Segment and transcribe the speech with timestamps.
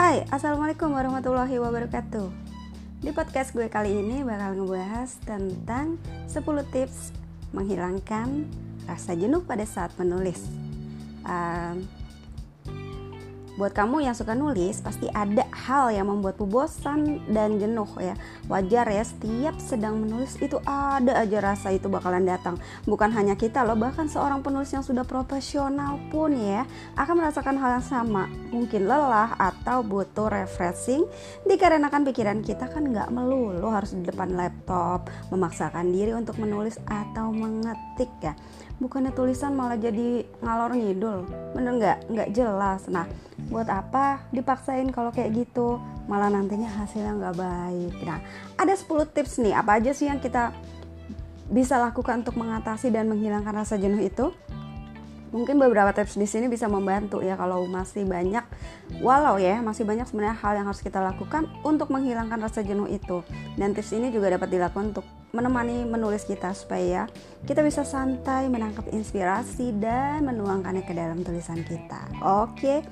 [0.00, 2.32] Hai, Assalamualaikum warahmatullahi wabarakatuh.
[3.04, 6.40] Di podcast gue kali ini bakal ngebahas tentang 10
[6.72, 7.12] tips
[7.52, 8.48] menghilangkan
[8.88, 10.40] rasa jenuh pada saat menulis.
[11.20, 11.84] Uh,
[13.60, 18.16] buat kamu yang suka nulis pasti ada hal yang membuatmu bosan dan jenuh ya.
[18.48, 22.56] Wajar ya setiap sedang menulis itu ada aja rasa itu bakalan datang.
[22.88, 26.64] Bukan hanya kita loh bahkan seorang penulis yang sudah profesional pun ya
[26.96, 28.32] akan merasakan hal yang sama.
[28.48, 31.04] Mungkin lelah atau butuh refreshing
[31.44, 37.28] dikarenakan pikiran kita kan nggak melulu harus di depan laptop memaksakan diri untuk menulis atau
[37.28, 38.32] mengetik ya
[38.80, 41.28] bukannya tulisan malah jadi ngalor ngidul.
[41.52, 41.98] Bener nggak?
[42.08, 42.88] Nggak jelas.
[42.88, 43.04] Nah
[43.52, 45.76] buat apa dipaksain kalau kayak gitu?
[46.08, 47.94] Malah nantinya hasilnya nggak baik.
[48.02, 48.18] Nah
[48.56, 49.54] ada 10 tips nih.
[49.54, 50.56] Apa aja sih yang kita
[51.52, 54.32] bisa lakukan untuk mengatasi dan menghilangkan rasa jenuh itu?
[55.30, 58.42] Mungkin beberapa tips di sini bisa membantu ya kalau masih banyak
[58.98, 63.22] walau ya masih banyak sebenarnya hal yang harus kita lakukan untuk menghilangkan rasa jenuh itu.
[63.54, 67.06] Dan tips ini juga dapat dilakukan untuk menemani menulis kita supaya
[67.46, 72.82] kita bisa santai menangkap inspirasi dan menuangkannya ke dalam tulisan kita oke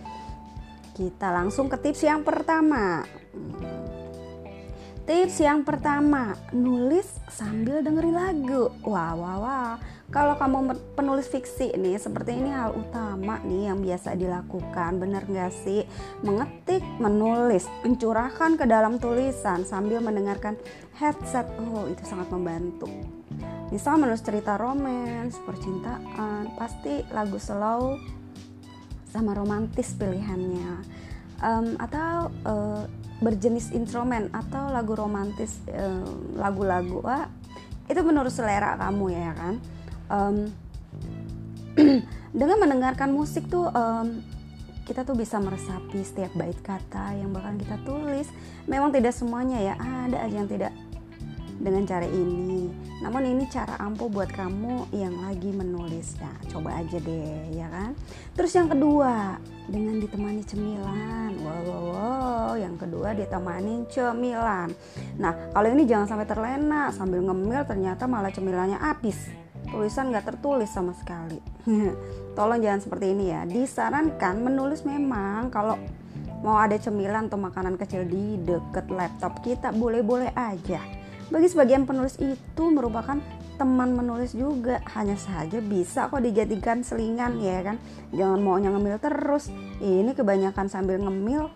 [0.94, 3.06] kita langsung ke tips yang pertama
[5.08, 8.68] Tips yang pertama, nulis sambil dengerin lagu.
[8.84, 9.74] Wah, wah, wah.
[10.08, 14.96] Kalau kamu penulis fiksi nih, seperti ini hal utama nih yang biasa dilakukan.
[14.96, 15.84] Bener gak sih?
[16.24, 20.56] Mengetik, menulis, mencurahkan ke dalam tulisan sambil mendengarkan
[20.96, 21.44] headset.
[21.60, 22.88] Oh, itu sangat membantu.
[23.68, 28.00] Misal menulis cerita romans, percintaan, pasti lagu slow
[29.12, 30.88] sama romantis pilihannya.
[31.44, 32.88] Um, atau uh,
[33.20, 35.62] berjenis instrumen atau lagu romantis
[36.34, 37.30] lagu-lagu uh,
[37.86, 39.54] itu menurut selera kamu ya kan
[40.08, 40.50] um,
[42.40, 44.20] dengan mendengarkan musik tuh um,
[44.88, 48.28] kita tuh bisa meresapi setiap bait kata yang bakal kita tulis
[48.64, 50.72] memang tidak semuanya ya ada aja yang tidak
[51.58, 52.70] dengan cara ini.
[53.02, 56.14] Namun ini cara ampuh buat kamu yang lagi menulis.
[56.22, 57.92] Nah, coba aja deh, ya kan?
[58.34, 61.30] Terus yang kedua, dengan ditemani cemilan.
[61.42, 62.52] Wow, wow, wow.
[62.54, 64.68] Yang kedua ditemani cemilan.
[65.18, 69.18] Nah, kalau ini jangan sampai terlena sambil ngemil ternyata malah cemilannya habis.
[69.68, 71.38] Tulisan nggak tertulis sama sekali.
[72.36, 73.44] Tolong jangan seperti ini ya.
[73.44, 75.76] Disarankan menulis memang kalau
[76.42, 80.78] mau ada cemilan atau makanan kecil di deket laptop kita boleh-boleh aja
[81.28, 83.20] bagi sebagian penulis itu merupakan
[83.58, 87.76] teman menulis juga hanya saja bisa kok dijadikan selingan ya kan
[88.14, 89.50] jangan maunya ngemil terus
[89.82, 91.50] ini kebanyakan sambil ngemil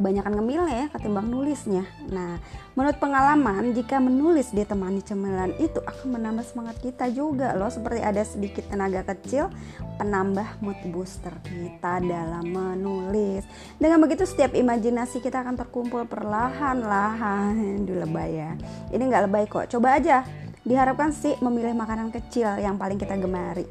[0.00, 1.84] kebanyakan ngemilnya ya ketimbang nulisnya.
[2.08, 2.40] Nah,
[2.72, 8.24] menurut pengalaman jika menulis ditemani cemilan itu akan menambah semangat kita juga loh seperti ada
[8.24, 9.52] sedikit tenaga kecil
[10.00, 13.44] penambah mood booster kita dalam menulis.
[13.76, 18.56] Dengan begitu setiap imajinasi kita akan terkumpul perlahan-lahan di lebay ya.
[18.88, 19.68] Ini nggak lebay kok.
[19.68, 20.24] Coba aja.
[20.60, 23.64] Diharapkan sih memilih makanan kecil yang paling kita gemari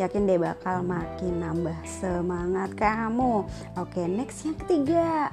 [0.00, 3.44] yakin deh bakal makin nambah semangat kamu.
[3.76, 5.28] Oke, next yang ketiga,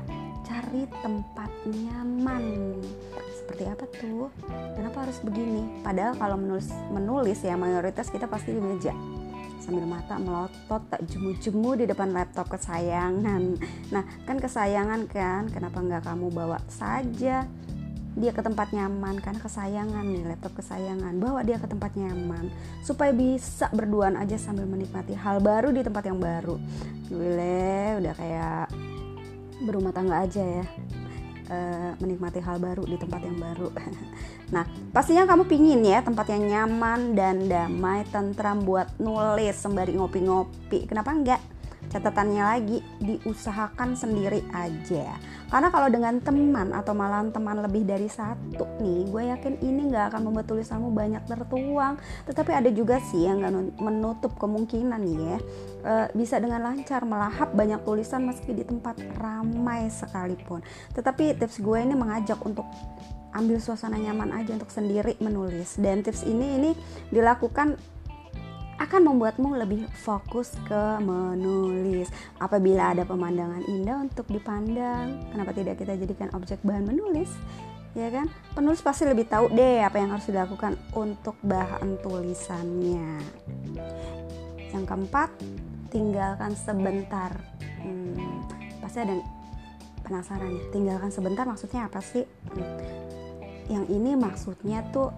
[0.68, 2.76] cari tempat nyaman.
[3.40, 4.28] Seperti apa tuh?
[4.76, 5.64] Kenapa harus begini?
[5.80, 8.92] Padahal kalau menulis menulis ya mayoritas kita pasti di meja.
[9.64, 13.56] Sambil mata melotot tak jemu-jemu di depan laptop kesayangan.
[13.96, 15.48] Nah kan kesayangan kan?
[15.56, 17.48] Kenapa nggak kamu bawa saja
[18.20, 19.24] dia ke tempat nyaman?
[19.24, 21.16] Karena kesayangan nih laptop kesayangan.
[21.16, 22.52] Bawa dia ke tempat nyaman.
[22.84, 26.60] Supaya bisa berduaan aja sambil menikmati hal baru di tempat yang baru.
[27.08, 28.87] Gue udah kayak
[29.64, 30.66] berumah tangga aja ya
[31.48, 31.58] e,
[31.98, 33.70] menikmati hal baru di tempat yang baru.
[34.54, 40.88] nah, pastinya kamu pingin ya tempat yang nyaman dan damai, tentram buat nulis sembari ngopi-ngopi.
[40.88, 41.42] Kenapa enggak?
[41.88, 45.16] Catatannya lagi diusahakan sendiri aja.
[45.48, 50.12] Karena kalau dengan teman atau malah teman lebih dari satu nih, gue yakin ini nggak
[50.12, 51.96] akan membuat tulisanmu banyak tertuang.
[52.28, 55.38] Tetapi ada juga sih yang nggak menutup kemungkinan nih ya,
[55.88, 60.60] e, bisa dengan lancar melahap banyak tulisan meski di tempat ramai sekalipun.
[60.92, 62.68] Tetapi tips gue ini mengajak untuk
[63.38, 65.80] ambil suasana nyaman aja untuk sendiri menulis.
[65.80, 66.72] Dan tips ini ini
[67.14, 67.80] dilakukan
[68.78, 72.14] akan membuatmu lebih fokus ke menulis.
[72.38, 77.34] Apabila ada pemandangan indah untuk dipandang, kenapa tidak kita jadikan objek bahan menulis?
[77.98, 78.30] Ya kan?
[78.54, 83.18] Penulis pasti lebih tahu deh apa yang harus dilakukan untuk bahan tulisannya.
[84.70, 85.30] Yang keempat,
[85.90, 87.34] tinggalkan sebentar.
[87.82, 88.46] Hmm,
[88.78, 89.18] pasti ada
[90.06, 92.30] penasaran nih, tinggalkan sebentar maksudnya apa sih?
[92.54, 92.78] Hmm,
[93.74, 95.10] yang ini maksudnya tuh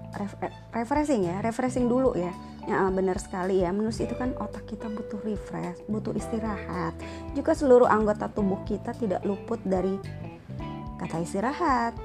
[0.71, 2.31] refreshing ya, refreshing dulu ya
[2.67, 3.71] Ya, benar sekali ya.
[3.71, 6.97] Menulis itu kan otak kita butuh refresh, butuh istirahat.
[7.37, 9.95] Juga seluruh anggota tubuh kita tidak luput dari
[10.99, 11.95] kata istirahat.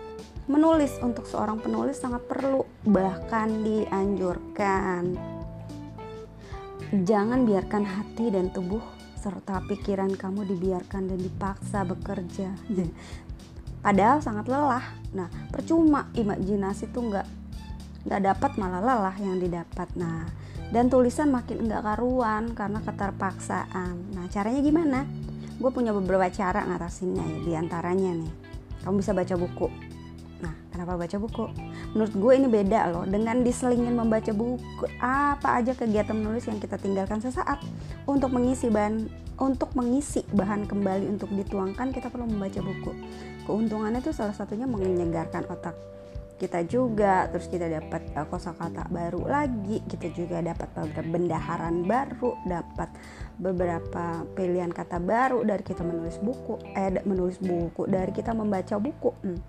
[0.44, 5.16] Menulis untuk seorang penulis sangat perlu, bahkan dianjurkan.
[6.92, 8.84] Jangan biarkan hati dan tubuh
[9.18, 12.52] serta pikiran kamu dibiarkan dan dipaksa bekerja.
[13.84, 14.84] Padahal sangat lelah.
[15.16, 17.26] Nah, percuma imajinasi tuh nggak
[18.04, 19.88] nggak dapat malah lelah yang didapat.
[19.96, 20.28] Nah,
[20.74, 23.94] dan tulisan makin enggak karuan karena keterpaksaan.
[24.10, 25.06] Nah, caranya gimana?
[25.62, 28.32] Gue punya beberapa cara ngatasinnya ya, di antaranya nih.
[28.82, 29.70] Kamu bisa baca buku.
[30.42, 31.46] Nah, kenapa baca buku?
[31.94, 34.90] Menurut gue ini beda loh dengan diselingin membaca buku.
[34.98, 37.62] Apa aja kegiatan menulis yang kita tinggalkan sesaat
[38.10, 39.06] untuk mengisi bahan
[39.38, 42.90] untuk mengisi bahan kembali untuk dituangkan kita perlu membaca buku.
[43.46, 45.93] Keuntungannya itu salah satunya menyegarkan otak
[46.44, 52.36] kita juga terus kita dapat uh, kosakata baru lagi kita juga dapat beberapa bendaharan baru
[52.44, 52.92] dapat
[53.40, 59.10] beberapa pilihan kata baru dari kita menulis buku eh menulis buku dari kita membaca buku
[59.24, 59.40] hmm.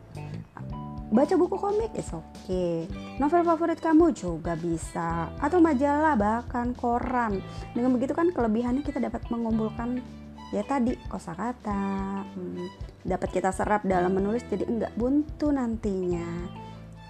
[1.12, 2.88] baca buku komik is oke okay.
[3.20, 7.44] novel favorit kamu juga bisa atau majalah bahkan koran
[7.76, 10.00] dengan begitu kan kelebihannya kita dapat mengumpulkan
[10.56, 12.66] ya tadi kosakata hmm,
[13.04, 16.24] dapat kita serap dalam menulis jadi enggak buntu nantinya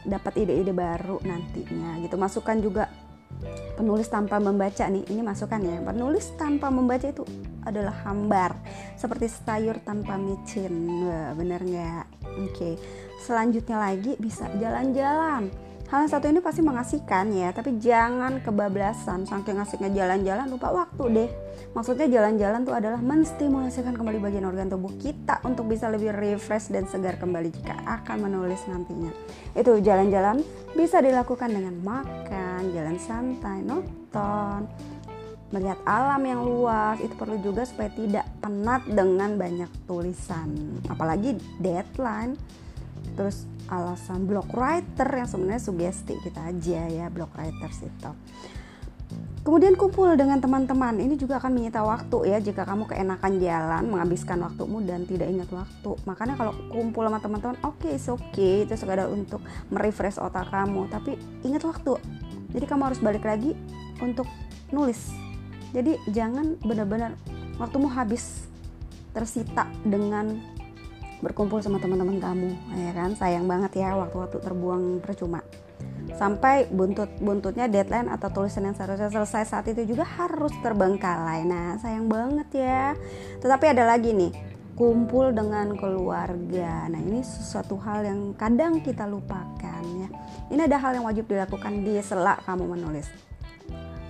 [0.05, 2.15] dapat ide-ide baru nantinya gitu.
[2.15, 2.87] Masukkan juga
[3.75, 5.81] penulis tanpa membaca nih ini masukan ya.
[5.83, 7.27] Penulis tanpa membaca itu
[7.65, 8.55] adalah hambar
[8.95, 11.03] seperti sayur tanpa micin.
[11.35, 12.05] Bener nggak?
[12.35, 12.73] Oke okay.
[13.25, 19.29] selanjutnya lagi bisa jalan-jalan Hal yang satu ini pasti mengasihkan ya, tapi jangan kebablasan.
[19.29, 21.29] Saking asiknya jalan-jalan lupa waktu deh.
[21.77, 26.89] Maksudnya jalan-jalan tuh adalah menstimulasikan kembali bagian organ tubuh kita untuk bisa lebih refresh dan
[26.89, 29.13] segar kembali jika akan menulis nantinya.
[29.53, 30.41] Itu jalan-jalan
[30.73, 34.65] bisa dilakukan dengan makan, jalan santai, nonton,
[35.53, 42.33] melihat alam yang luas itu perlu juga supaya tidak penat dengan banyak tulisan apalagi deadline
[43.15, 48.11] terus alasan blog writer yang sebenarnya sugesti kita aja ya blog writers itu
[49.45, 50.97] Kemudian kumpul dengan teman-teman.
[50.97, 55.45] Ini juga akan menyita waktu ya jika kamu keenakan jalan, menghabiskan waktumu dan tidak ingat
[55.53, 55.91] waktu.
[56.09, 58.65] Makanya kalau kumpul sama teman-teman, oke, okay, oke, okay.
[58.65, 60.89] itu sekadar untuk merefresh otak kamu.
[60.89, 61.93] Tapi ingat waktu.
[62.57, 63.53] Jadi kamu harus balik lagi
[64.01, 64.25] untuk
[64.73, 65.13] nulis.
[65.77, 67.13] Jadi jangan benar-benar
[67.61, 68.49] waktumu habis
[69.13, 70.41] tersita dengan
[71.25, 73.17] berkumpul sama teman-teman kamu ya kan?
[73.17, 75.41] Sayang banget ya waktu-waktu terbuang percuma.
[76.13, 81.41] Sampai buntut buntutnya deadline atau tulisan yang seharusnya selesai saat itu juga harus terbengkalai.
[81.49, 82.93] Nah sayang banget ya.
[83.41, 84.29] Tetapi ada lagi nih
[84.77, 86.85] kumpul dengan keluarga.
[86.91, 90.07] Nah ini sesuatu hal yang kadang kita lupakan ya.
[90.53, 93.09] Ini ada hal yang wajib dilakukan di sela kamu menulis.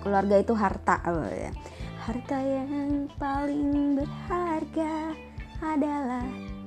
[0.04, 1.50] Keluarga itu harta oh ya.
[2.06, 5.16] Harta yang paling berharga
[5.58, 6.22] adalah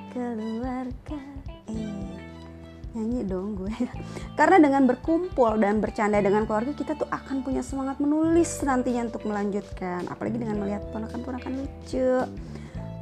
[0.09, 1.21] keluarga.
[1.69, 1.99] Eh
[2.97, 3.73] nyanyi dong gue.
[4.39, 9.29] Karena dengan berkumpul dan bercanda dengan keluarga kita tuh akan punya semangat menulis nantinya untuk
[9.29, 10.09] melanjutkan.
[10.09, 12.25] Apalagi dengan melihat ponakan-ponakan lucu.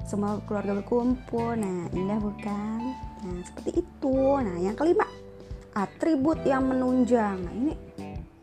[0.07, 1.55] Semua keluarga berkumpul.
[1.55, 2.79] Nah indah bukan?
[3.23, 4.19] Nah seperti itu.
[4.43, 5.07] Nah yang kelima
[5.71, 7.39] atribut yang menunjang.
[7.39, 7.73] Nah ini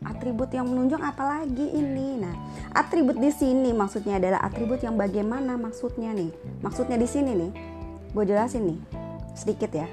[0.05, 2.25] atribut yang menunjang apalagi ini?
[2.25, 2.33] Nah
[2.73, 6.33] atribut di sini maksudnya adalah atribut yang bagaimana maksudnya nih?
[6.65, 7.74] Maksudnya di sini nih
[8.15, 8.79] gue jelasin nih
[9.35, 9.91] sedikit ya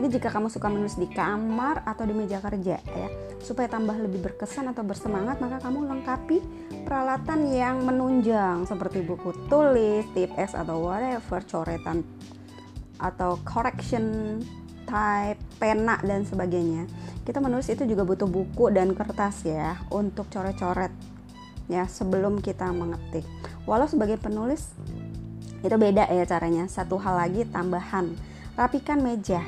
[0.00, 3.08] ini jika kamu suka menulis di kamar atau di meja kerja ya
[3.44, 6.40] supaya tambah lebih berkesan atau bersemangat maka kamu lengkapi
[6.88, 12.00] peralatan yang menunjang seperti buku tulis, tip X atau whatever, coretan
[12.98, 14.38] atau correction
[14.88, 16.88] type, pena dan sebagainya.
[17.22, 20.90] Kita menulis itu juga butuh buku dan kertas ya untuk coret-coret
[21.68, 23.28] ya sebelum kita mengetik.
[23.68, 24.72] Walau sebagai penulis
[25.62, 26.70] itu beda ya caranya.
[26.70, 28.14] Satu hal lagi tambahan.
[28.54, 29.42] Rapikan meja.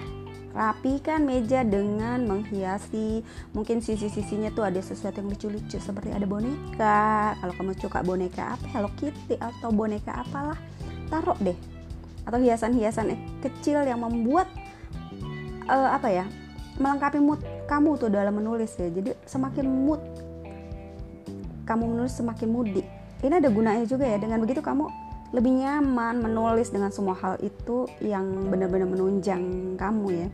[0.50, 3.22] Rapikan meja dengan menghiasi.
[3.54, 7.38] Mungkin sisi-sisinya tuh ada sesuatu yang lucu-lucu seperti ada boneka.
[7.38, 8.66] Kalau kamu suka boneka apa?
[8.74, 10.58] Hello Kitty atau boneka apalah
[11.06, 11.54] taruh deh.
[12.26, 14.50] Atau hiasan-hiasan kecil yang membuat
[15.70, 16.26] uh, apa ya
[16.80, 17.38] melengkapi mood
[17.70, 18.90] kamu tuh dalam menulis ya.
[18.90, 20.02] Jadi semakin mood
[21.66, 22.86] kamu menulis semakin mudik
[23.20, 24.16] ini ada gunanya juga ya.
[24.16, 24.88] Dengan begitu kamu
[25.30, 30.28] lebih nyaman menulis dengan semua hal itu yang benar-benar menunjang kamu ya.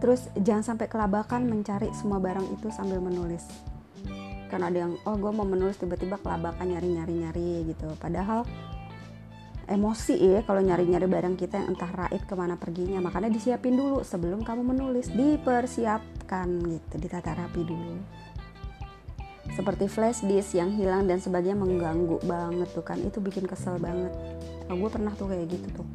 [0.00, 3.44] Terus jangan sampai kelabakan mencari semua barang itu sambil menulis.
[4.48, 7.92] Karena ada yang oh gue mau menulis tiba-tiba kelabakan nyari-nyari-nyari gitu.
[8.00, 8.48] Padahal
[9.68, 13.04] emosi ya kalau nyari-nyari barang kita yang entah raib ke mana perginya.
[13.04, 15.12] Makanya disiapin dulu sebelum kamu menulis.
[15.12, 18.21] Dipersiapkan gitu ditata rapi dulu
[19.52, 22.98] seperti flash disk yang hilang dan sebagainya mengganggu banget tuh kan.
[23.00, 24.12] Itu bikin kesel banget.
[24.68, 25.86] Nah, gue pernah tuh kayak gitu tuh.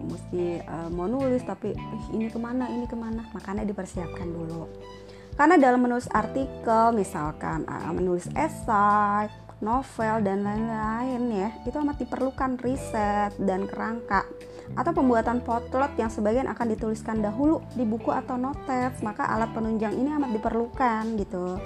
[0.00, 3.28] Mesti uh, mau nulis tapi eh, ini ke mana ini ke mana?
[3.36, 4.68] Makanya dipersiapkan dulu.
[5.36, 9.28] Karena dalam menulis artikel misalkan uh, menulis esai
[9.60, 14.24] novel dan lain-lain ya itu amat diperlukan riset dan kerangka
[14.78, 19.94] atau pembuatan potlot yang sebagian akan dituliskan dahulu di buku atau notes maka alat penunjang
[19.98, 21.58] ini amat diperlukan gitu.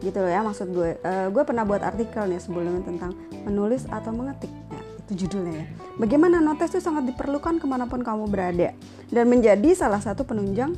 [0.00, 1.00] Gitu loh ya maksud gue.
[1.00, 3.16] Uh, gue pernah buat artikel nih sebelumnya tentang
[3.48, 4.52] menulis atau mengetik.
[4.68, 5.66] Ya, itu judulnya ya.
[5.96, 8.76] Bagaimana notes itu sangat diperlukan ke mana pun kamu berada
[9.08, 10.76] dan menjadi salah satu penunjang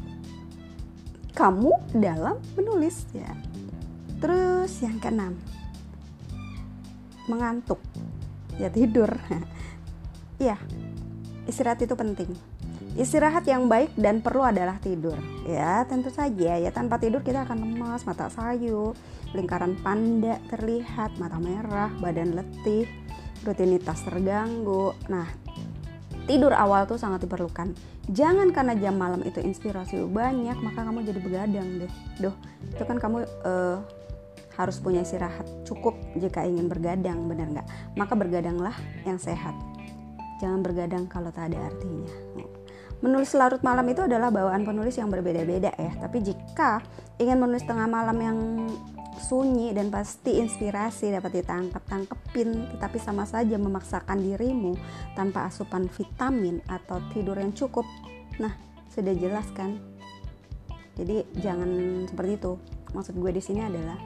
[1.35, 3.31] kamu dalam menulis ya.
[4.23, 5.35] Terus yang keenam
[7.27, 7.83] mengantuk.
[8.59, 9.11] Ya tidur.
[10.43, 10.59] Iya
[11.49, 12.31] istirahat itu penting
[12.93, 15.17] Istirahat yang baik dan perlu adalah tidur.
[15.49, 18.93] Ya, tentu saja ya tanpa tidur kita akan lemas, mata sayu,
[19.33, 22.85] lingkaran panda terlihat, mata merah, badan letih,
[23.49, 24.93] rutinitas terganggu.
[25.09, 25.25] Nah,
[26.29, 27.73] tidur awal tuh sangat diperlukan.
[28.13, 31.93] Jangan karena jam malam itu inspirasi banyak, maka kamu jadi begadang deh.
[32.21, 32.37] Duh,
[32.77, 33.81] itu kan kamu uh,
[34.61, 37.69] harus punya istirahat cukup jika ingin bergadang, benar nggak?
[37.97, 38.77] Maka bergadanglah
[39.09, 39.57] yang sehat.
[40.43, 42.11] Jangan bergadang kalau tak ada artinya.
[43.03, 45.93] Menulis larut malam itu adalah bawaan penulis yang berbeda-beda ya.
[46.03, 46.83] Tapi jika
[47.23, 48.39] ingin menulis tengah malam yang
[49.23, 54.75] sunyi dan pasti inspirasi dapat ditangkap tangkepin tetapi sama saja memaksakan dirimu
[55.15, 57.87] tanpa asupan vitamin atau tidur yang cukup.
[58.43, 58.55] Nah,
[58.91, 59.79] sudah jelas kan?
[60.99, 61.71] Jadi jangan
[62.11, 62.53] seperti itu.
[62.93, 63.97] Maksud gue di sini adalah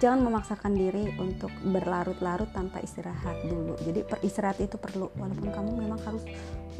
[0.00, 3.76] jangan memaksakan diri untuk berlarut-larut tanpa istirahat dulu.
[3.84, 6.24] Jadi istirahat itu perlu walaupun kamu memang harus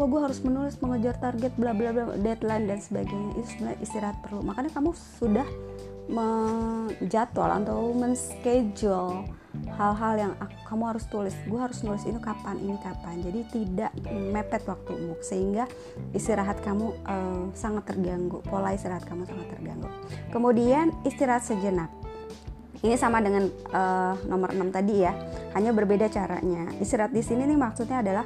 [0.00, 3.36] wah gue harus menulis mengejar target bla bla bla deadline dan sebagainya.
[3.36, 4.40] Itu sebenarnya istirahat perlu.
[4.40, 5.44] Makanya kamu sudah
[6.10, 9.28] menjadwal atau menschedule
[9.76, 10.32] hal-hal yang
[10.64, 11.36] kamu harus tulis.
[11.44, 13.20] Gue harus nulis ini kapan ini kapan.
[13.20, 15.68] Jadi tidak mepet waktumu sehingga
[16.16, 18.40] istirahat kamu uh, sangat terganggu.
[18.48, 19.92] Pola istirahat kamu sangat terganggu.
[20.32, 21.99] Kemudian istirahat sejenak
[22.80, 23.44] ini sama dengan
[23.76, 25.12] uh, nomor 6 tadi ya,
[25.52, 26.72] hanya berbeda caranya.
[26.80, 28.24] Istirahat di sini nih maksudnya adalah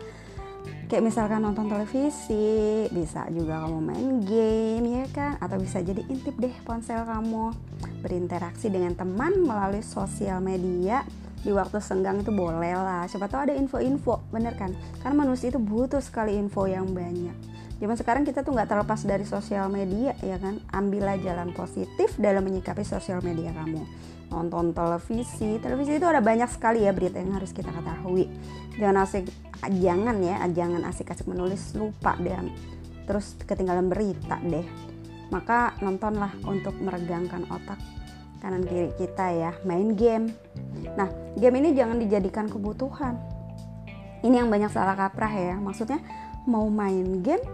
[0.87, 6.39] kayak misalkan nonton televisi, bisa juga kamu main game ya kan, atau bisa jadi intip
[6.39, 7.51] deh ponsel kamu,
[7.99, 11.03] berinteraksi dengan teman melalui sosial media
[11.43, 13.11] di waktu senggang itu boleh lah.
[13.11, 14.71] Siapa tahu ada info-info, bener kan?
[15.03, 17.35] Karena manusia itu butuh sekali info yang banyak.
[17.83, 20.63] Zaman sekarang kita tuh nggak terlepas dari sosial media ya kan.
[20.71, 25.59] Ambillah jalan positif dalam menyikapi sosial media kamu nonton televisi.
[25.61, 28.29] Televisi itu ada banyak sekali ya berita yang harus kita ketahui.
[28.77, 29.25] Jangan asik
[29.81, 32.37] jangan ya jangan asik-asik menulis lupa deh
[33.05, 34.65] terus ketinggalan berita deh.
[35.33, 37.81] Maka nontonlah untuk meregangkan otak
[38.45, 40.33] kanan kiri kita ya main game.
[40.97, 43.17] Nah game ini jangan dijadikan kebutuhan.
[44.25, 46.01] Ini yang banyak salah kaprah ya maksudnya
[46.49, 47.45] mau main game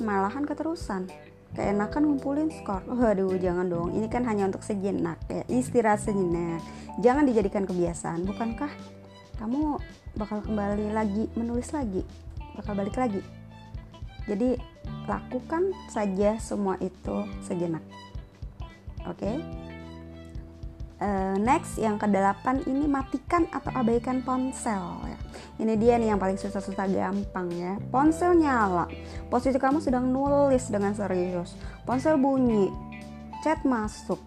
[0.00, 1.08] malahan keterusan
[1.54, 2.82] keenakan ngumpulin skor.
[2.86, 3.94] Waduh, jangan dong.
[3.94, 6.60] Ini kan hanya untuk sejenak ya, istirahat sejenak.
[7.00, 8.26] Jangan dijadikan kebiasaan.
[8.26, 8.70] Bukankah
[9.38, 9.78] kamu
[10.18, 12.02] bakal kembali lagi menulis lagi?
[12.58, 13.22] Bakal balik lagi.
[14.24, 14.56] Jadi,
[15.04, 17.82] lakukan saja semua itu sejenak.
[19.04, 19.20] Oke?
[19.20, 19.36] Okay?
[20.94, 25.18] Uh, next yang ke-8 ini matikan atau abaikan ponsel ya.
[25.58, 27.74] Ini dia nih yang paling susah-susah gampang ya.
[27.90, 28.86] Ponsel nyala.
[29.26, 31.58] Posisi kamu sedang nulis dengan serius.
[31.82, 32.70] Ponsel bunyi.
[33.42, 34.22] Chat masuk.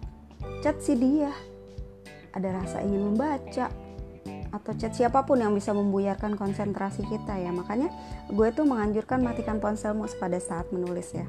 [0.60, 1.32] Chat si dia.
[2.36, 3.87] Ada rasa ingin membaca
[4.48, 7.52] atau chat siapa pun yang bisa membuyarkan konsentrasi kita ya.
[7.52, 7.92] Makanya
[8.32, 11.26] gue tuh menganjurkan matikan ponselmu pada saat menulis ya.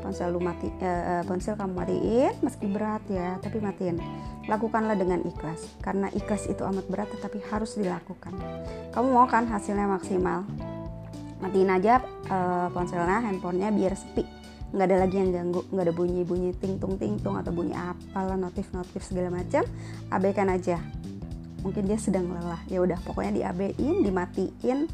[0.00, 4.00] Ponsel lu mati eh, eh, ponsel kamu matiin meski berat ya tapi matiin.
[4.48, 8.32] Lakukanlah dengan ikhlas karena ikhlas itu amat berat tetapi harus dilakukan.
[8.92, 10.44] Kamu mau kan hasilnya maksimal?
[11.40, 14.24] Matiin aja eh, ponselnya handphonenya biar sepi.
[14.74, 17.78] Nggak ada lagi yang ganggu nggak ada bunyi bunyi ting tung ting tung atau bunyi
[17.78, 19.62] apalah notif notif segala macam.
[20.10, 20.82] Abaikan aja
[21.64, 22.60] mungkin dia sedang lelah.
[22.68, 24.86] Ya udah pokoknya diabein dimatiin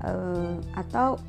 [0.00, 1.20] uh, atau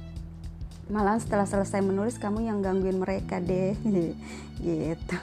[0.87, 3.75] malah setelah selesai menulis kamu yang gangguin mereka deh.
[4.63, 5.17] Gitu.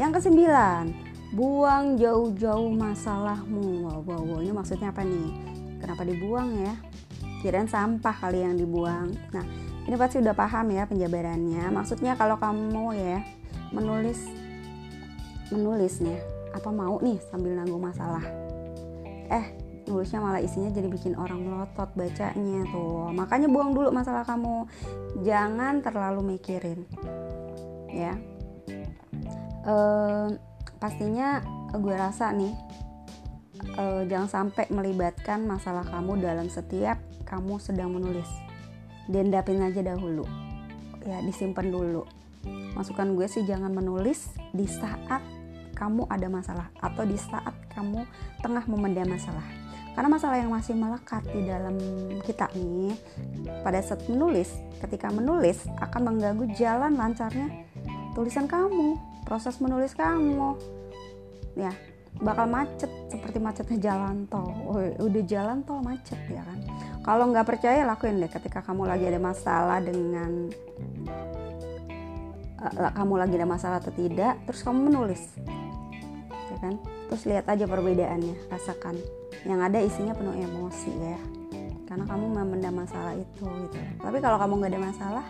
[0.00, 0.90] Yang kesembilan
[1.36, 3.86] buang jauh-jauh masalahmu.
[3.86, 4.38] Wow, wow, wow.
[4.40, 5.30] Ini maksudnya apa nih?
[5.78, 6.74] Kenapa dibuang ya?
[7.44, 9.12] Kirain sampah kali yang dibuang.
[9.36, 9.44] Nah
[9.84, 11.68] ini pasti udah paham ya penjabarannya.
[11.68, 13.20] Maksudnya kalau kamu ya
[13.74, 14.24] menulis
[15.52, 18.22] menulisnya apa mau nih sambil nanggung masalah?
[19.28, 19.46] Eh
[19.90, 23.10] nulisnya malah isinya jadi bikin orang melotot bacanya tuh.
[23.10, 24.70] Makanya buang dulu masalah kamu.
[25.26, 26.86] Jangan terlalu mikirin
[27.90, 28.14] ya.
[29.64, 29.74] E,
[30.78, 31.42] pastinya
[31.74, 32.54] gue rasa nih
[33.78, 38.28] uh, jangan sampai melibatkan masalah kamu dalam setiap kamu sedang menulis.
[39.10, 40.24] Diendapin aja dahulu
[41.04, 42.04] ya disimpan dulu.
[42.76, 45.22] Masukan gue sih jangan menulis di saat
[45.74, 48.06] kamu ada masalah atau di saat kamu
[48.40, 49.44] tengah memendam masalah.
[49.94, 51.78] Karena masalah yang masih melekat di dalam
[52.26, 52.98] kita nih
[53.62, 54.50] pada saat menulis
[54.82, 57.46] ketika menulis akan mengganggu jalan lancarnya
[58.14, 60.58] tulisan kamu proses menulis kamu.
[61.54, 61.70] Ya
[62.14, 64.50] bakal macet seperti macetnya jalan tol.
[64.98, 66.58] Udah jalan tol macet ya kan?
[67.06, 68.30] Kalau nggak percaya lakuin deh.
[68.30, 70.50] Ketika kamu lagi ada masalah dengan
[72.64, 75.22] uh, kamu lagi ada masalah atau tidak terus kamu menulis
[76.54, 76.74] ya kan?
[77.10, 78.94] Terus lihat aja perbedaannya rasakan.
[79.42, 81.18] Yang ada isinya penuh emosi ya.
[81.84, 83.78] Karena kamu memendam masalah itu gitu.
[84.00, 85.26] Tapi kalau kamu nggak ada masalah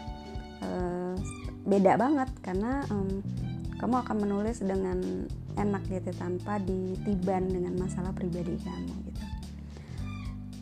[0.60, 1.14] uh,
[1.64, 2.28] beda banget.
[2.44, 3.24] Karena um,
[3.80, 5.26] kamu akan menulis dengan
[5.56, 9.24] enak gitu tanpa ditiban dengan masalah pribadi kamu gitu.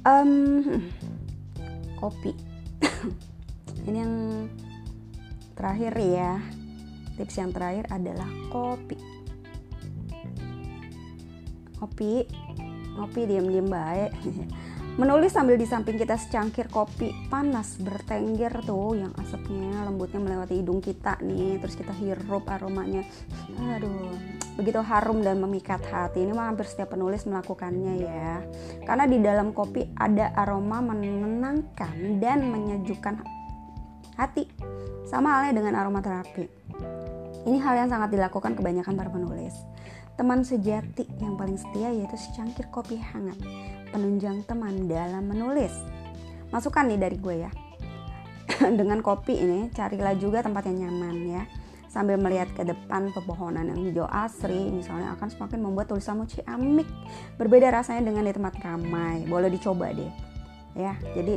[0.02, 0.32] Um,
[1.98, 2.34] kopi.
[3.86, 4.14] Ini yang
[5.54, 6.38] terakhir ya.
[7.12, 9.11] Tips yang terakhir adalah kopi
[11.82, 12.22] kopi.
[12.94, 14.14] Ngopi diam-diam baik.
[15.00, 17.10] Menulis sambil di samping kita secangkir kopi.
[17.26, 19.82] Panas bertengger tuh yang asapnya.
[19.88, 21.58] Lembutnya melewati hidung kita nih.
[21.58, 23.02] Terus kita hirup aromanya.
[23.58, 24.14] Aduh
[24.52, 26.28] begitu harum dan memikat hati.
[26.28, 28.44] Ini mah hampir setiap penulis melakukannya ya.
[28.84, 33.24] Karena di dalam kopi ada aroma menenangkan dan menyejukkan
[34.20, 34.44] hati.
[35.08, 36.62] Sama halnya dengan aroma terapi
[37.46, 39.54] ini hal yang sangat dilakukan kebanyakan para penulis
[40.12, 43.40] Teman sejati yang paling setia yaitu secangkir kopi hangat,
[43.90, 45.72] penunjang teman dalam menulis.
[46.52, 47.50] Masukan nih dari gue ya.
[48.78, 51.42] Dengan kopi ini carilah juga tempat yang nyaman ya.
[51.88, 56.88] Sambil melihat ke depan pepohonan yang hijau asri misalnya akan semakin membuat tulisanmu ciamik.
[57.36, 59.28] Berbeda rasanya dengan di tempat ramai.
[59.28, 60.08] Boleh dicoba deh.
[60.72, 61.36] Ya, jadi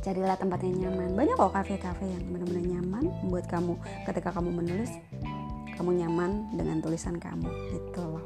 [0.00, 1.12] carilah tempat yang nyaman.
[1.12, 3.76] Banyak kok kafe-kafe yang benar-benar nyaman membuat kamu
[4.08, 4.92] ketika kamu menulis
[5.82, 8.22] kamu nyaman dengan tulisan kamu gitu loh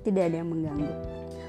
[0.00, 0.96] tidak ada yang mengganggu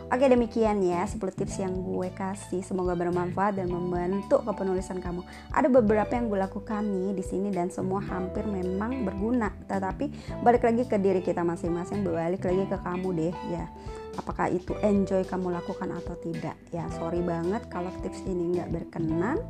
[0.08, 5.20] Oke demikian ya 10 tips yang gue kasih semoga bermanfaat dan membantu kepenulisan kamu.
[5.52, 9.52] Ada beberapa yang gue lakukan nih di sini dan semua hampir memang berguna.
[9.68, 13.68] Tetapi balik lagi ke diri kita masing-masing, balik lagi ke kamu deh ya.
[14.16, 16.56] Apakah itu enjoy kamu lakukan atau tidak?
[16.72, 19.44] Ya sorry banget kalau tips ini nggak berkenan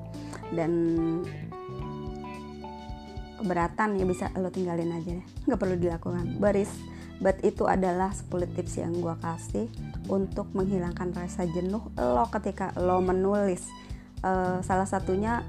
[0.58, 0.74] dan
[3.38, 5.28] keberatan ya bisa lo tinggalin aja deh.
[5.46, 6.42] Nggak perlu dilakukan.
[6.42, 6.70] Baris
[7.18, 9.66] but itu adalah 10 tips yang gue kasih
[10.06, 13.66] untuk menghilangkan rasa jenuh lo ketika lo menulis.
[14.26, 15.46] Uh, salah satunya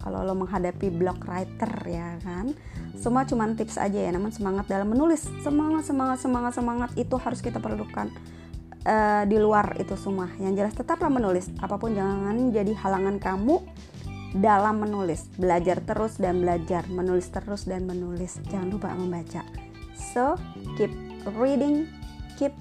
[0.00, 2.52] kalau lo menghadapi block writer ya kan
[3.00, 5.24] semua cuma tips aja ya namun semangat dalam menulis.
[5.40, 8.12] Semangat semangat semangat semangat itu harus kita perlukan
[8.84, 10.28] uh, di luar itu semua.
[10.36, 11.48] Yang jelas tetaplah menulis.
[11.64, 13.64] Apa pun jangan jadi halangan kamu
[14.36, 15.26] dalam menulis.
[15.34, 18.38] Belajar terus dan belajar, menulis terus dan menulis.
[18.50, 19.42] Jangan lupa membaca.
[19.96, 20.38] So,
[20.78, 20.92] keep
[21.36, 21.90] reading,
[22.38, 22.54] keep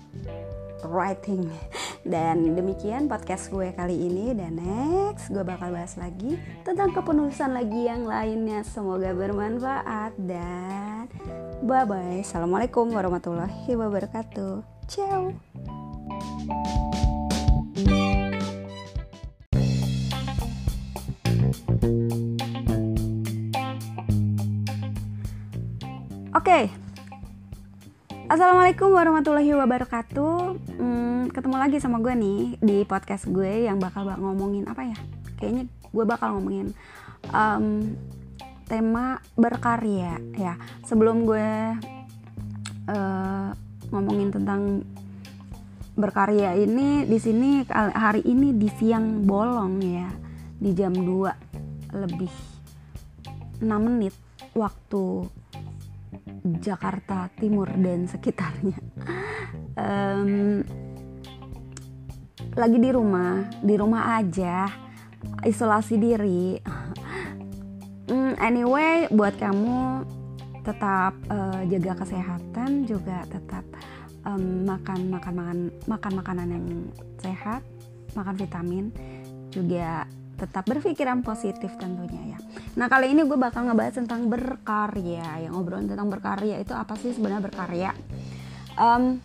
[0.85, 1.49] writing.
[1.99, 7.91] Dan demikian podcast gue kali ini dan next gue bakal bahas lagi tentang kepenulisan lagi
[7.91, 8.63] yang lainnya.
[8.63, 11.11] Semoga bermanfaat dan
[11.59, 12.23] bye bye.
[12.23, 14.63] Assalamualaikum warahmatullahi wabarakatuh.
[14.87, 15.35] Ciao.
[26.49, 26.73] Oke, okay.
[28.25, 30.57] Assalamualaikum warahmatullahi wabarakatuh.
[30.81, 34.97] Hmm, ketemu lagi sama gue nih di podcast gue yang bakal ngomongin apa ya?
[35.37, 36.73] Kayaknya gue bakal ngomongin
[37.29, 37.93] um,
[38.65, 40.57] tema berkarya ya.
[40.89, 41.49] Sebelum gue
[42.97, 43.53] uh,
[43.93, 44.81] ngomongin tentang
[45.93, 47.61] berkarya ini di sini
[47.93, 50.09] hari ini di siang bolong ya
[50.57, 52.33] di jam 2 lebih
[53.61, 54.17] 6 menit
[54.57, 55.29] waktu
[56.59, 58.77] Jakarta Timur dan sekitarnya.
[59.79, 60.59] Um,
[62.51, 64.67] lagi di rumah di rumah aja
[65.47, 66.59] isolasi diri.
[68.11, 70.03] Um, anyway buat kamu
[70.67, 73.63] tetap uh, jaga kesehatan juga tetap
[74.27, 76.67] um, makan makan makan makan makanan yang
[77.17, 77.63] sehat
[78.13, 78.85] makan vitamin
[79.49, 80.05] juga
[80.39, 82.39] tetap berpikiran positif tentunya ya.
[82.79, 85.43] Nah kali ini gue bakal ngebahas tentang berkarya.
[85.43, 87.91] Yang ngobrol tentang berkarya itu apa sih sebenarnya berkarya?
[88.79, 89.19] Um,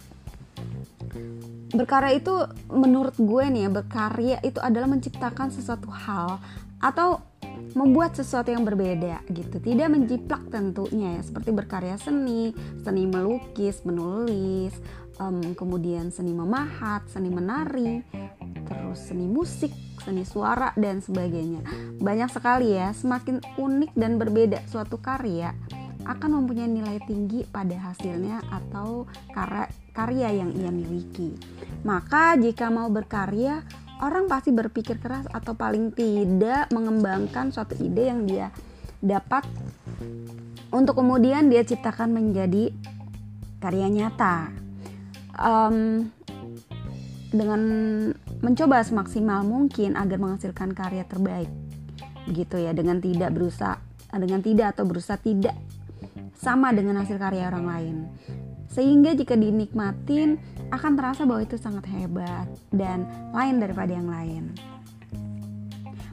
[1.74, 2.34] berkarya itu
[2.70, 6.42] menurut gue nih ya berkarya itu adalah menciptakan sesuatu hal
[6.82, 7.22] atau
[7.74, 14.74] membuat sesuatu yang berbeda gitu tidak menjiplak tentunya ya seperti berkarya seni seni melukis menulis
[15.18, 18.02] um, kemudian seni memahat seni menari
[18.64, 19.70] terus seni musik
[20.04, 21.64] seni suara dan sebagainya.
[22.00, 25.56] Banyak sekali ya semakin unik dan berbeda suatu karya
[26.04, 31.32] akan mempunyai nilai tinggi pada hasilnya atau karya karya yang ia miliki.
[31.86, 33.64] Maka jika mau berkarya
[34.04, 38.52] orang pasti berpikir keras atau paling tidak mengembangkan suatu ide yang dia
[39.00, 39.48] dapat
[40.74, 42.72] untuk kemudian dia ciptakan menjadi
[43.62, 44.63] karya nyata
[45.38, 46.08] um,
[47.34, 47.60] dengan
[48.40, 51.50] mencoba semaksimal mungkin agar menghasilkan karya terbaik
[52.24, 53.76] begitu ya dengan tidak berusaha
[54.14, 55.56] dengan tidak atau berusaha tidak
[56.38, 57.96] sama dengan hasil karya orang lain
[58.74, 60.38] sehingga jika dinikmatin
[60.74, 64.50] akan terasa bahwa itu sangat hebat dan lain daripada yang lain.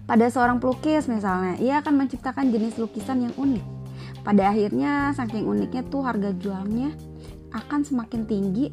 [0.06, 3.66] Pada seorang pelukis misalnya, ia akan menciptakan jenis lukisan yang unik.
[4.22, 6.94] Pada akhirnya, saking uniknya tuh harga jualnya
[7.50, 8.70] akan semakin tinggi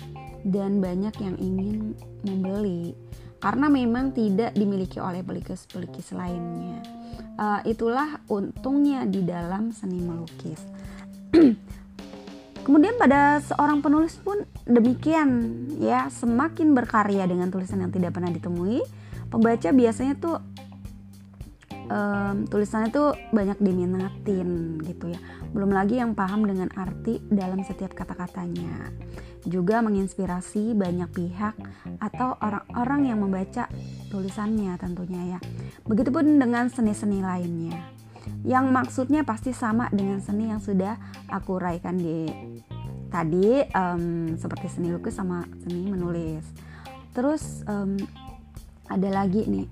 [0.48, 1.92] dan banyak yang ingin
[2.24, 2.96] membeli
[3.38, 6.82] karena memang tidak dimiliki oleh pelukis-pelukis lainnya.
[7.38, 10.58] Uh, itulah untungnya di dalam seni melukis.
[12.66, 15.30] Kemudian pada seorang penulis pun demikian
[15.78, 18.82] ya, semakin berkarya dengan tulisan yang tidak pernah ditemui,
[19.30, 20.42] pembaca biasanya tuh
[21.88, 25.20] um, tulisannya tuh banyak diminatin gitu ya.
[25.53, 28.92] Belum lagi yang paham dengan arti dalam setiap kata-katanya.
[29.48, 31.55] Juga menginspirasi banyak pihak
[32.05, 33.66] atau orang-orang yang membaca
[34.12, 35.40] tulisannya tentunya ya.
[35.88, 37.98] Begitupun dengan seni-seni lainnya
[38.44, 40.96] yang maksudnya pasti sama dengan seni yang sudah
[41.33, 42.29] aku raikan di
[43.09, 46.44] tadi um, seperti seni lukis sama seni menulis
[47.16, 47.96] terus um,
[48.88, 49.66] ada lagi nih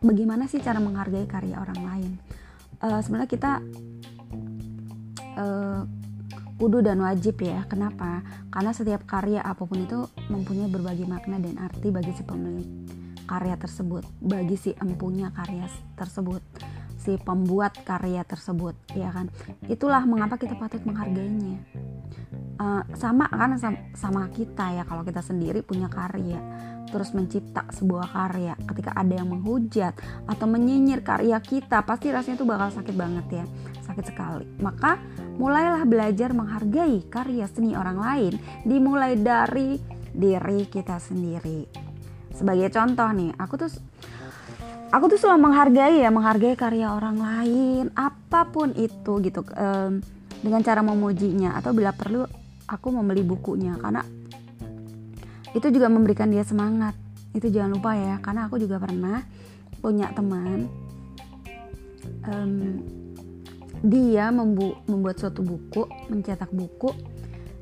[0.00, 2.12] bagaimana sih cara menghargai karya orang lain?
[2.80, 3.52] Uh, sebenarnya kita
[5.40, 5.82] uh,
[6.56, 7.64] kudu dan wajib ya.
[7.68, 8.24] Kenapa?
[8.48, 12.68] Karena setiap karya apa pun itu mempunyai berbagai makna dan arti bagi si pemilik
[13.26, 15.66] karya tersebut bagi si empunya karya
[15.98, 16.40] tersebut
[17.06, 19.30] si pembuat karya tersebut ya kan?
[19.70, 21.62] Itulah mengapa kita patut menghargainya.
[22.58, 23.54] Uh, sama kan
[23.94, 26.40] sama, kita ya kalau kita sendiri punya karya
[26.88, 29.92] terus mencipta sebuah karya ketika ada yang menghujat
[30.24, 33.44] atau menyinyir karya kita pasti rasanya itu bakal sakit banget ya
[33.86, 34.46] sakit sekali.
[34.58, 34.98] Maka
[35.38, 38.34] mulailah belajar menghargai karya seni orang lain
[38.66, 39.78] dimulai dari
[40.16, 41.68] diri kita sendiri.
[42.32, 43.70] Sebagai contoh nih aku tuh
[44.90, 50.02] aku tuh selalu menghargai ya menghargai karya orang lain apa pun itu gitu um,
[50.42, 52.26] dengan cara memujinya atau bila perlu
[52.66, 53.74] aku membeli bukunya.
[53.78, 54.02] Karena
[55.54, 56.94] itu juga memberikan dia semangat.
[57.32, 59.20] Itu jangan lupa ya karena aku juga pernah
[59.80, 60.66] punya teman
[62.26, 62.80] um,
[63.84, 66.90] dia membu membuat suatu buku mencetak buku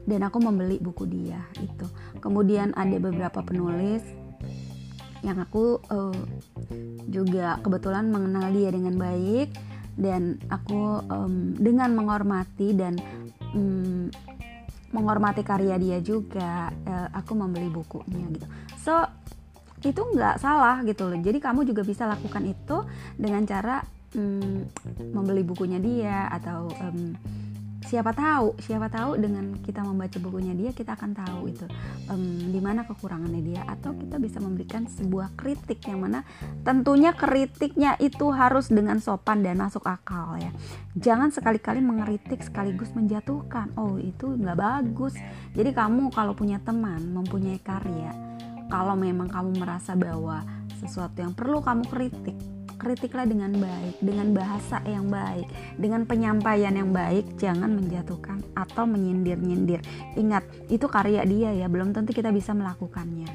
[0.06, 1.84] dan aku membeli buku dia itu
[2.22, 4.04] kemudian ada beberapa penulis
[5.24, 6.14] yang aku uh,
[7.08, 9.56] juga kebetulan mengenal dia dengan baik
[9.96, 13.00] dan aku um, dengan menghormati dan
[13.56, 14.12] um,
[14.92, 18.46] menghormati karya dia juga uh, aku membeli bukunya gitu.
[18.78, 18.94] So
[19.84, 21.18] itu nggak salah gitu loh.
[21.18, 22.84] Jadi kamu juga bisa lakukan itu
[23.16, 23.80] dengan cara
[24.14, 24.64] um,
[25.12, 27.16] membeli bukunya dia atau um,
[27.84, 31.66] siapa tahu siapa tahu dengan kita membaca bukunya dia kita akan tahu itu
[32.08, 33.62] um, di mana kekurangannya dia.
[33.68, 36.24] Atau kita bisa memberikan sebuah kritik yang mana
[36.64, 40.50] tentunya kritiknya itu harus dengan sopan dan masuk akal ya.
[40.96, 45.14] Jangan sekali-kali mengeritik sekaligus menjatuhkan oh itu nggak bagus.
[45.52, 48.34] Jadi kamu kalau punya teman mempunyai karya
[48.68, 50.42] kalau memang kamu merasa bahwa
[50.80, 52.36] sesuatu yang perlu kamu kritik
[52.76, 55.46] kritiklah dengan baik, dengan bahasa yang baik,
[55.78, 59.80] dengan penyampaian yang baik, jangan menjatuhkan atau menyindir-nyindir.
[60.18, 63.30] Ingat, itu karya dia ya, belum tentu kita bisa melakukannya.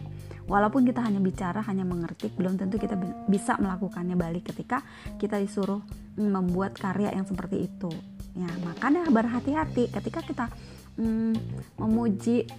[0.50, 2.98] Walaupun kita hanya bicara, hanya mengerti, belum tentu kita
[3.30, 4.82] bisa melakukannya balik ketika
[5.22, 5.86] kita disuruh
[6.18, 7.94] membuat karya yang seperti itu.
[8.34, 10.46] Ya, makanya berhati-hati ketika kita
[10.98, 11.34] mm,
[11.78, 12.50] memuji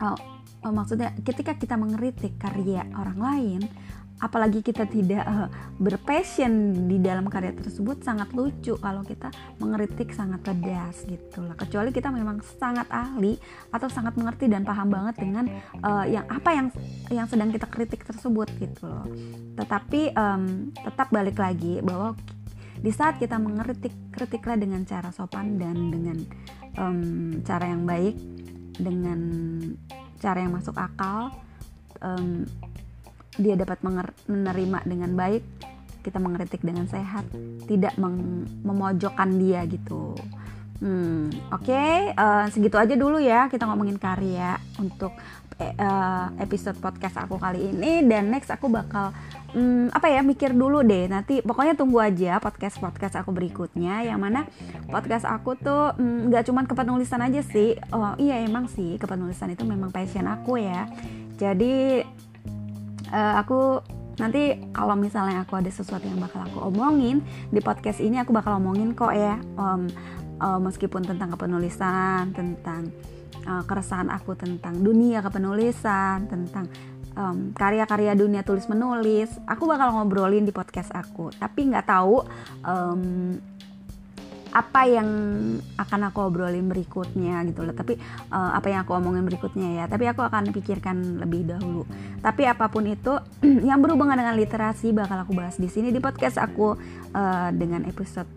[0.00, 0.18] oh,
[0.64, 3.62] oh, maksudnya ketika kita mengkritik karya orang lain
[4.24, 9.28] apalagi kita tidak uh, berpassion di dalam karya tersebut sangat lucu kalau kita
[9.60, 13.36] mengeritik sangat pedas gitu lah kecuali kita memang sangat ahli
[13.68, 15.44] atau sangat mengerti dan paham banget dengan
[15.84, 16.66] uh, yang apa yang
[17.12, 19.04] yang sedang kita kritik tersebut gitu loh.
[19.60, 22.16] Tetapi um, tetap balik lagi bahwa
[22.80, 26.16] di saat kita mengeritik kritiklah dengan cara sopan dan dengan
[26.80, 28.16] um, cara yang baik
[28.80, 29.20] dengan
[30.18, 31.30] cara yang masuk akal
[32.00, 32.48] um,
[33.40, 33.82] dia dapat
[34.28, 35.42] menerima dengan baik
[36.04, 37.24] kita mengkritik dengan sehat
[37.64, 37.96] tidak
[38.60, 40.12] memojokkan dia gitu.
[40.84, 45.16] Hmm, Oke, okay, uh, eh, segitu aja dulu ya kita ngomongin karya untuk
[45.56, 48.04] uh, episode podcast aku kali ini.
[48.04, 49.14] Dan next aku bakal
[49.54, 51.06] um, apa ya mikir dulu deh.
[51.06, 54.44] Nanti pokoknya tunggu aja podcast podcast aku berikutnya yang mana
[54.90, 55.94] podcast aku tuh
[56.28, 57.78] nggak um, cuma kepenulisan aja sih.
[57.94, 60.90] Oh iya emang sih kepenulisan itu memang passion aku ya.
[61.38, 62.02] Jadi
[63.14, 63.78] uh, aku
[64.18, 68.58] nanti kalau misalnya aku ada sesuatu yang bakal aku omongin di podcast ini aku bakal
[68.58, 69.90] omongin kok ya um,
[70.38, 72.90] uh, meskipun tentang kepenulisan tentang
[73.46, 76.70] uh, keresahan aku tentang dunia kepenulisan tentang
[77.18, 81.30] um, karya-karya dunia tulis menulis aku bakal ngobrolin di podcast aku.
[81.34, 82.22] Tapi nggak tahu
[82.66, 83.02] um,
[84.54, 85.08] apa yang
[85.74, 87.98] akan aku obrolin berikutnya gitu loh tapi
[88.30, 91.82] uh, apa yang aku omongin berikutnya ya tapi aku akan pikirkan lebih dahulu
[92.22, 93.18] tapi apa pun itu
[93.68, 96.78] yang berhubungan dengan literasi bakal aku bahas di sini di podcast aku
[97.12, 98.30] uh, dengan episode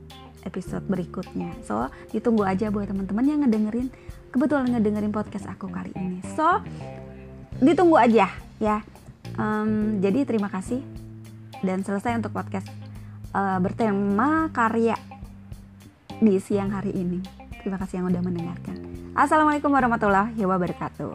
[0.47, 1.51] episode berikutnya.
[1.67, 3.91] So, ditunggu aja buat teman-teman yang ngedengerin
[4.31, 6.23] kebetulan ngedengerin podcast aku kali ini.
[6.39, 6.63] So,
[7.59, 8.31] ditunggu aja
[8.63, 8.79] ya.
[9.35, 10.79] Um, jadi terima kasih
[11.59, 12.71] dan selesai untuk podcast
[13.35, 14.95] uh, bertema karya
[16.17, 17.21] di siang hari ini.
[17.61, 18.77] Terima kasih yang udah mendengarkan.
[19.13, 21.13] Assalamualaikum warahmatullahi wabarakatuh.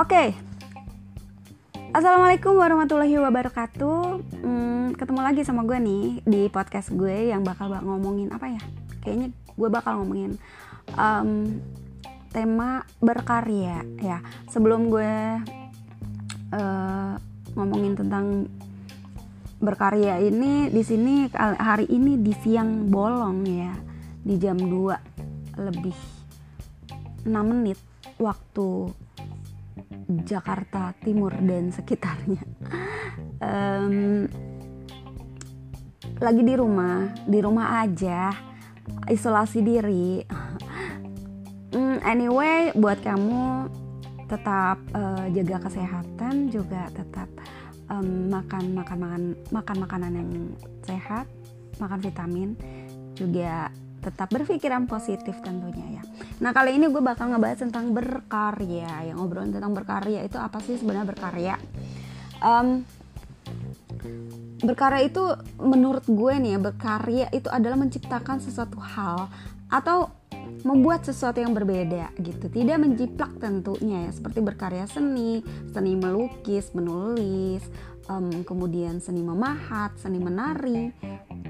[0.00, 0.28] Oke, okay.
[1.90, 4.22] Assalamualaikum warahmatullahi wabarakatuh.
[4.46, 8.62] Hmm, ketemu lagi sama gue nih di podcast gue yang bakal ngomongin apa ya?
[9.02, 10.38] Kayaknya gue bakal ngomongin
[10.94, 11.58] um,
[12.30, 14.22] tema berkarya ya.
[14.48, 15.14] Sebelum gue
[16.54, 17.14] uh,
[17.58, 18.46] ngomongin tentang
[19.60, 23.74] berkarya ini di sini hari ini di siang bolong ya.
[24.20, 25.96] Di jam 2 lebih
[27.26, 27.78] 6 menit
[28.16, 28.88] waktu
[30.24, 32.42] Jakarta Timur dan sekitarnya.
[33.40, 34.28] Um,
[36.20, 38.28] lagi di rumah di rumah aja
[39.08, 40.20] isolasi diri
[41.74, 43.70] um, anyway buat kamu
[44.30, 47.26] tetap uh, jaga kesehatan juga tetap
[47.90, 50.30] um, makan makan makan makan makanan yang
[50.86, 51.26] sehat
[51.82, 52.54] makan vitamin
[53.18, 56.02] juga tetap berpikiran positif tentunya ya.
[56.40, 59.12] Nah kali ini gue bakal ngebahas tentang berkarya.
[59.12, 61.54] Yang ngobrolin tentang berkarya itu apa sih sebenarnya berkarya?
[62.40, 62.88] Um,
[64.64, 65.20] berkarya itu
[65.60, 69.28] menurut gue nih ya berkarya itu adalah menciptakan sesuatu hal
[69.68, 70.08] atau
[70.62, 72.46] membuat sesuatu yang berbeda gitu.
[72.50, 75.40] Tidak menjiplak tentunya ya seperti berkarya seni
[75.72, 77.64] seni melukis menulis
[78.10, 80.90] um, kemudian seni memahat seni menari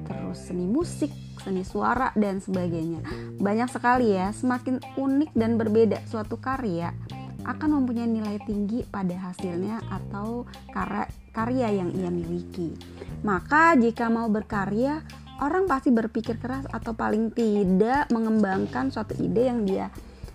[0.04, 1.10] terus seni musik
[1.40, 3.00] seni suara dan sebagainya.
[3.40, 6.92] Banyak sekali ya semakin unik dan berbeda suatu karya
[7.40, 10.44] akan mempunyai nilai tinggi pada hasilnya atau
[10.76, 12.76] karya, karya yang ia miliki.
[13.24, 15.00] Maka jika mau berkarya
[15.40, 19.88] orang pasti berpikir keras atau paling tidak mengembangkan suatu ide yang dia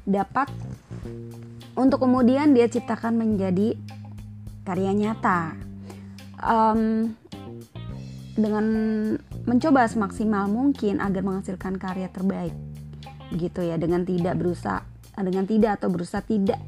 [0.05, 0.49] dapat
[1.77, 3.77] untuk kemudian dia ciptakan menjadi
[4.65, 5.57] karya nyata.
[6.35, 7.15] Um,
[8.35, 8.65] dengan
[9.47, 12.51] mencoba semaksimal mungkin agar menghasilkan karya terbaik
[13.31, 14.83] gitu ya dengan tidak berusaha
[15.15, 16.59] dengan tidak atau berusaha tidak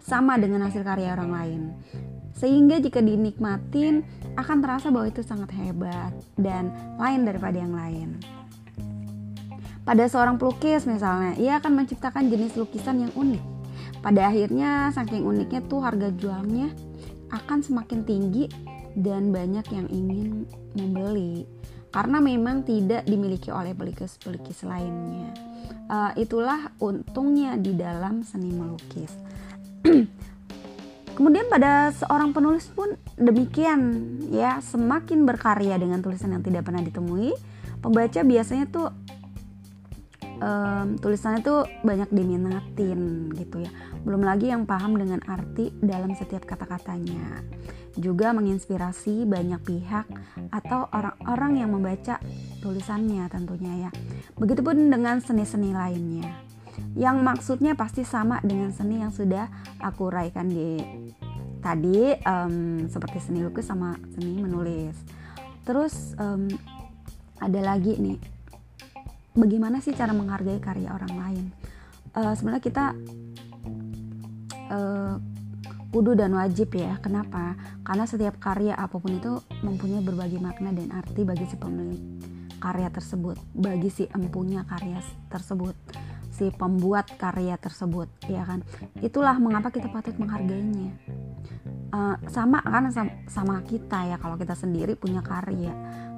[0.00, 1.62] sama dengan hasil karya orang lain
[2.36, 4.04] sehingga jika dinikmatin
[4.36, 6.70] akan terasa bahwa itu sangat hebat dan
[7.00, 8.20] lain daripada yang lain.
[9.86, 13.44] Pada seorang pelukis misalnya, ia akan menciptakan jenis lukisan yang unik.
[14.02, 16.74] Pada akhirnya saking uniknya tuh harga jualnya
[17.30, 18.50] akan semakin tinggi
[18.98, 21.46] dan banyak yang ingin membeli
[21.94, 25.32] karena memang tidak dimiliki oleh pelukis-pelukis lainnya.
[25.86, 29.14] Uh, itulah untungnya di dalam seni melukis.
[31.16, 33.80] Kemudian pada seorang penulis pun demikian
[34.28, 37.32] ya, semakin berkarya dengan tulisan yang tidak pernah ditemui,
[37.80, 38.92] pembaca biasanya tuh
[40.44, 43.72] um, tulisannya tuh banyak diminatin gitu ya.
[44.04, 47.40] Belum lagi yang paham dengan arti dalam setiap kata-katanya.
[47.96, 50.04] Juga menginspirasi banyak pihak
[50.52, 52.20] atau orang-orang yang membaca
[52.60, 53.90] tulisannya tentunya ya.
[54.36, 56.45] Begitupun dengan seni-seni lainnya
[56.96, 59.48] yang maksudnya pasti sama dengan seni yang sudah
[59.80, 60.80] aku uraikan di
[61.60, 64.96] tadi um, seperti seni lukis sama seni menulis.
[65.66, 66.46] Terus um,
[67.42, 68.18] ada lagi nih
[69.36, 71.44] bagaimana sih cara menghargai karya orang lain?
[72.16, 72.84] Uh, sebenarnya kita
[74.72, 75.20] uh,
[75.92, 76.96] kudu dan wajib ya.
[77.02, 77.58] Kenapa?
[77.84, 82.00] Karena setiap karya apa pun itu mempunyai berbagai makna dan arti bagi si pemilik
[82.56, 85.76] karya tersebut bagi si empunya karya tersebut
[86.36, 88.60] si pembuat karya tersebut ya kan?
[89.00, 90.92] Itulah mengapa kita patut menghargainya.
[91.96, 92.92] Uh, sama kan
[93.30, 95.70] sama kita ya kalau kita sendiri punya karya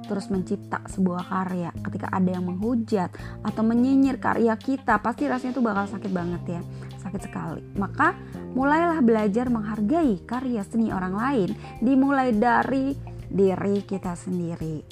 [0.09, 3.13] terus mencipta sebuah karya ketika ada yang menghujat
[3.45, 6.61] atau menyinyir karya kita pasti rasanya itu bakal sakit banget ya
[6.99, 7.63] sakit sekali.
[7.77, 8.17] Maka
[8.57, 12.97] mulailah belajar menghargai karya seni orang lain dimulai dari
[13.29, 14.83] diri kita sendiri.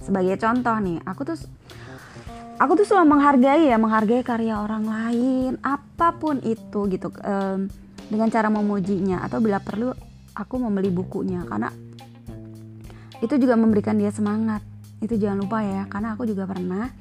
[0.00, 1.38] Sebagai contoh nih aku tuh
[2.60, 7.72] aku tuh selalu menghargai ya menghargai karya orang lain apa pun itu gitu um,
[8.12, 9.96] dengan cara memujinya atau bila perlu
[10.36, 11.72] aku membeli bukunya karena
[13.20, 14.64] itu juga memberikan dia semangat.
[15.00, 16.92] Itu jangan lupa ya karena aku juga pernah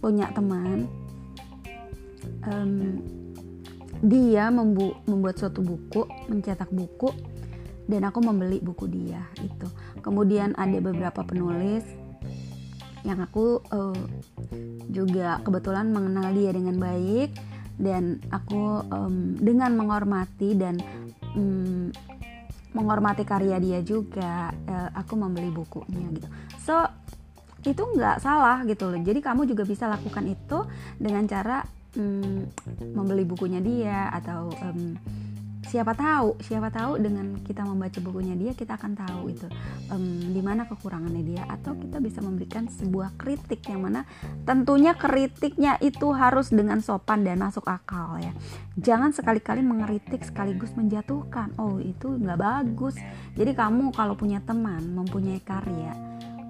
[0.00, 0.88] punya teman
[2.48, 3.00] um,
[4.02, 7.12] dia membu membuat suatu buku mencetak buku
[7.88, 9.68] dan aku membeli buku dia itu.
[10.00, 11.84] Kemudian ada beberapa penulis
[13.02, 13.98] yang aku uh,
[14.90, 17.34] juga kebetulan mengenal dia dengan baik
[17.80, 20.78] dan aku um, dengan menghormati dan
[21.34, 21.90] um,
[22.72, 26.28] menghormati karya dia juga uh, aku membeli bukunya gitu.
[26.62, 26.78] So
[27.62, 28.98] itu nggak salah gitu loh.
[29.02, 30.58] Jadi kamu juga bisa lakukan itu
[30.98, 31.62] dengan cara
[31.98, 32.46] um,
[32.94, 34.94] membeli bukunya dia atau um,
[35.72, 39.48] siapa tahu siapa tahu dengan kita membaca bukunya dia kita akan tahu itu
[39.88, 41.48] um, di mana kekurangannya dia.
[41.48, 44.04] Atau kita bisa memberikan sebuah kritik yang mana
[44.44, 48.36] tentunya kritiknya itu harus dengan sopan dan masuk akal ya.
[48.76, 51.56] Jangan sekali-kali mengeritik sekaligus menjatuhkan.
[51.56, 53.00] Oh itu nggak bagus.
[53.32, 55.96] Jadi kamu kalau punya teman mempunyai karya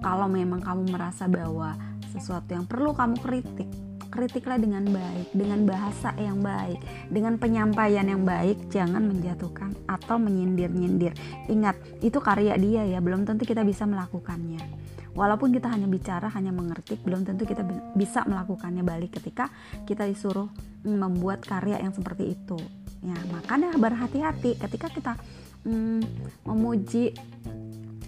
[0.03, 1.79] kalau memang kamu merasa bahwa
[2.11, 6.77] sesuatu yang perlu kamu kritik kritiklah dengan baik, dengan bahasa yang baik,
[7.09, 11.17] dengan penyampaian yang baik, jangan menjatuhkan atau menyindir-nyindir.
[11.49, 14.61] Ingat, itu karya dia ya, belum tentu kita bisa melakukannya.
[15.17, 17.65] Walaupun kita hanya bicara, hanya mengerti, belum tentu kita
[17.97, 19.49] bisa melakukannya balik ketika
[19.89, 20.49] kita disuruh
[20.85, 22.57] membuat karya yang seperti itu.
[23.01, 25.13] Ya, makanya berhati-hati ketika kita
[25.65, 26.01] mm,
[26.47, 27.13] memuji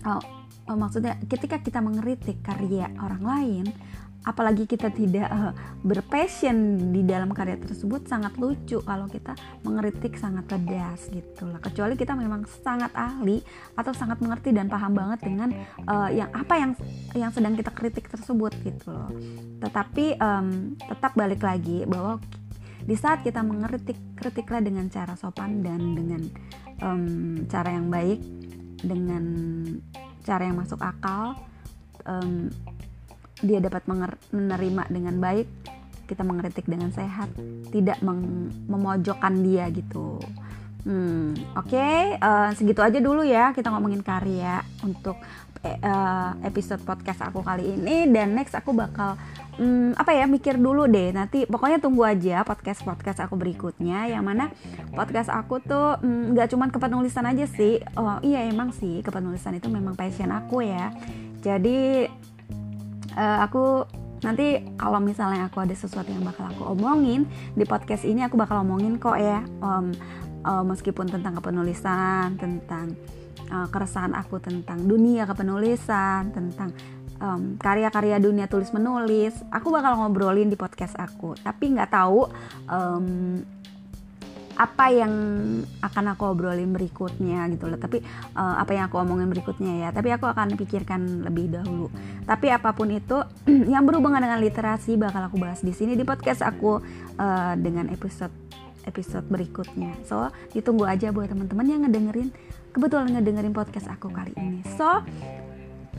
[0.08, 0.24] oh,
[0.70, 3.66] oh, maksudnya ketika kita mengkritik karya orang lain
[4.26, 5.54] apalagi kita tidak uh,
[5.86, 11.94] berpassion di dalam karya tersebut sangat lucu kalau kita mengeritik sangat pedas gitu lah kecuali
[11.94, 13.40] kita memang sangat ahli
[13.78, 15.50] atau sangat mengerti dan paham banget dengan
[15.86, 16.72] uh, yang apa yang
[17.14, 19.12] yang sedang kita kritik tersebut gitu loh.
[19.62, 22.18] Tetapi um, tetap balik lagi bahwa
[22.86, 26.22] di saat kita mengeritik kritiklah dengan cara sopan dan dengan
[26.82, 28.20] um, cara yang baik
[28.82, 29.24] dengan
[30.22, 31.38] cara yang masuk akal
[32.06, 32.50] um,
[33.46, 33.86] dia dapat
[34.34, 35.48] menerima dengan baik
[36.06, 37.30] kita mengkritik dengan sehat
[37.74, 37.98] tidak
[38.70, 40.22] memojokkan dia gitu.
[40.86, 45.18] Hmm, oke okay, uh, eh, segitu aja dulu ya kita ngomongin karya untuk
[45.66, 48.06] uh, episode podcast aku kali ini.
[48.06, 49.18] Dan next aku bakal
[49.58, 51.10] um, apa ya mikir dulu deh.
[51.10, 54.54] Nanti pokoknya tunggu aja podcast podcast aku berikutnya yang mana
[54.94, 57.82] podcast aku tuh nggak um, cuman kepenulisan aja sih.
[57.98, 60.94] Oh iya emang sih kepenulisan itu memang passion aku ya.
[61.42, 62.06] Jadi
[63.16, 63.88] uh, aku
[64.24, 68.64] nanti kalau misalnya aku ada sesuatu yang bakal aku omongin di podcast ini aku bakal
[68.64, 69.92] omongin kok ya um,
[70.48, 72.96] uh, meskipun tentang kepenulisan tentang
[73.52, 76.72] uh, keresahan aku tentang dunia kepenulisan tentang
[77.20, 81.36] um, karya-karya dunia tulis menulis aku bakal ngobrolin di podcast aku.
[81.40, 82.28] Tapi nggak tahu
[82.68, 83.06] um,
[84.56, 85.14] apa yang
[85.84, 87.76] akan aku obrolin berikutnya gitu loh.
[87.76, 88.00] Tapi
[88.36, 89.90] uh, apa yang aku omongin berikutnya ya.
[89.92, 91.92] Tapi aku akan pikirkan lebih dahulu.
[92.24, 93.20] Tapi apa pun itu
[93.74, 96.80] yang berhubungan dengan literasi bakal aku bahas di sini di podcast aku
[97.20, 98.32] uh, dengan episode
[98.88, 99.92] episode berikutnya.
[100.08, 102.32] So ditunggu aja buat teman-teman yang ngedengerin
[102.72, 104.64] kebetulan ngedengerin podcast aku kali ini.
[104.80, 105.04] So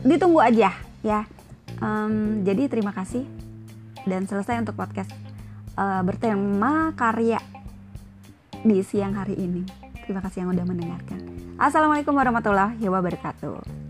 [0.01, 0.73] ditunggu aja
[1.05, 1.29] ya.
[1.77, 3.21] Um, jadi terima kasih
[4.09, 5.13] dan selesai untuk podcast
[5.77, 7.37] uh, bertema karya
[8.63, 9.61] di siang hari ini.
[10.05, 11.19] Terima kasih yang udah mendengarkan.
[11.59, 13.86] Assalamualaikum warahmatullahi wabarakatuh.